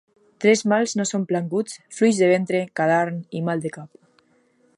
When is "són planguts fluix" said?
1.09-2.23